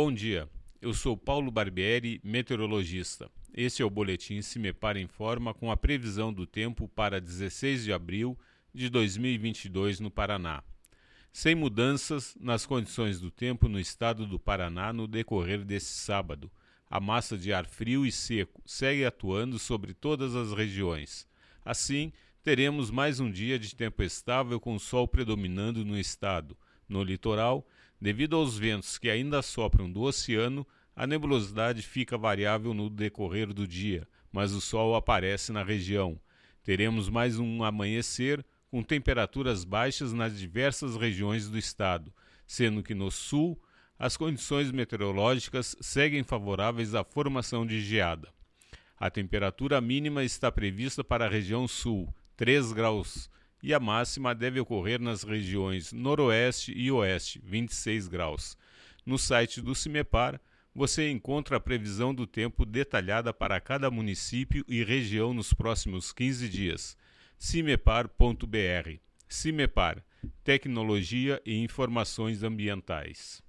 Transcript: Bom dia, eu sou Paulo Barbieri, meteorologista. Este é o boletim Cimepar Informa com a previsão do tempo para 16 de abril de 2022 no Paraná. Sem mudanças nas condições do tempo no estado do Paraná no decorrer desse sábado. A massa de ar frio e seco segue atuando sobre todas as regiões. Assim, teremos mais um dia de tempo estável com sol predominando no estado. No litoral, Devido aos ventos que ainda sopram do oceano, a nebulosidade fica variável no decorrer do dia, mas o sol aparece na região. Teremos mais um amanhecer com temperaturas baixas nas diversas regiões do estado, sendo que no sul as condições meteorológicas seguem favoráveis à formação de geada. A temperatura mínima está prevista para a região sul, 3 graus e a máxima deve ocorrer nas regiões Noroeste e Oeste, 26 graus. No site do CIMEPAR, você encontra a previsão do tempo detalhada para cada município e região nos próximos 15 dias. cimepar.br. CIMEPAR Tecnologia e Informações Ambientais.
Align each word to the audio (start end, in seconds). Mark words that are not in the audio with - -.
Bom 0.00 0.12
dia, 0.12 0.48
eu 0.80 0.94
sou 0.94 1.16
Paulo 1.16 1.50
Barbieri, 1.50 2.20
meteorologista. 2.22 3.28
Este 3.52 3.82
é 3.82 3.84
o 3.84 3.90
boletim 3.90 4.40
Cimepar 4.40 4.96
Informa 4.96 5.52
com 5.52 5.72
a 5.72 5.76
previsão 5.76 6.32
do 6.32 6.46
tempo 6.46 6.86
para 6.86 7.20
16 7.20 7.82
de 7.82 7.92
abril 7.92 8.38
de 8.72 8.88
2022 8.90 9.98
no 9.98 10.08
Paraná. 10.08 10.62
Sem 11.32 11.56
mudanças 11.56 12.36
nas 12.38 12.64
condições 12.64 13.18
do 13.18 13.28
tempo 13.28 13.68
no 13.68 13.80
estado 13.80 14.24
do 14.24 14.38
Paraná 14.38 14.92
no 14.92 15.08
decorrer 15.08 15.64
desse 15.64 15.92
sábado. 15.94 16.48
A 16.88 17.00
massa 17.00 17.36
de 17.36 17.52
ar 17.52 17.66
frio 17.66 18.06
e 18.06 18.12
seco 18.12 18.62
segue 18.64 19.04
atuando 19.04 19.58
sobre 19.58 19.94
todas 19.94 20.36
as 20.36 20.52
regiões. 20.52 21.26
Assim, 21.64 22.12
teremos 22.44 22.88
mais 22.88 23.18
um 23.18 23.28
dia 23.28 23.58
de 23.58 23.74
tempo 23.74 24.04
estável 24.04 24.60
com 24.60 24.78
sol 24.78 25.08
predominando 25.08 25.84
no 25.84 25.98
estado. 25.98 26.56
No 26.88 27.02
litoral, 27.02 27.66
Devido 28.00 28.36
aos 28.36 28.56
ventos 28.56 28.96
que 28.96 29.10
ainda 29.10 29.42
sopram 29.42 29.90
do 29.90 30.02
oceano, 30.02 30.64
a 30.94 31.04
nebulosidade 31.04 31.82
fica 31.82 32.16
variável 32.16 32.72
no 32.72 32.88
decorrer 32.88 33.52
do 33.52 33.66
dia, 33.66 34.06
mas 34.30 34.52
o 34.52 34.60
sol 34.60 34.94
aparece 34.94 35.50
na 35.50 35.64
região. 35.64 36.20
Teremos 36.62 37.08
mais 37.08 37.40
um 37.40 37.64
amanhecer 37.64 38.44
com 38.70 38.84
temperaturas 38.84 39.64
baixas 39.64 40.12
nas 40.12 40.38
diversas 40.38 40.96
regiões 40.96 41.48
do 41.48 41.58
estado, 41.58 42.12
sendo 42.46 42.84
que 42.84 42.94
no 42.94 43.10
sul 43.10 43.60
as 43.98 44.16
condições 44.16 44.70
meteorológicas 44.70 45.74
seguem 45.80 46.22
favoráveis 46.22 46.94
à 46.94 47.02
formação 47.02 47.66
de 47.66 47.80
geada. 47.80 48.28
A 48.96 49.10
temperatura 49.10 49.80
mínima 49.80 50.22
está 50.22 50.52
prevista 50.52 51.02
para 51.02 51.26
a 51.26 51.28
região 51.28 51.66
sul, 51.66 52.14
3 52.36 52.72
graus 52.72 53.28
e 53.62 53.74
a 53.74 53.80
máxima 53.80 54.34
deve 54.34 54.60
ocorrer 54.60 55.00
nas 55.00 55.22
regiões 55.22 55.92
Noroeste 55.92 56.72
e 56.72 56.90
Oeste, 56.90 57.40
26 57.44 58.08
graus. 58.08 58.56
No 59.04 59.18
site 59.18 59.60
do 59.60 59.74
CIMEPAR, 59.74 60.40
você 60.74 61.10
encontra 61.10 61.56
a 61.56 61.60
previsão 61.60 62.14
do 62.14 62.26
tempo 62.26 62.64
detalhada 62.64 63.32
para 63.32 63.60
cada 63.60 63.90
município 63.90 64.64
e 64.68 64.84
região 64.84 65.34
nos 65.34 65.52
próximos 65.52 66.12
15 66.12 66.48
dias. 66.48 66.96
cimepar.br. 67.38 68.98
CIMEPAR 69.28 70.04
Tecnologia 70.44 71.40
e 71.44 71.56
Informações 71.56 72.42
Ambientais. 72.42 73.42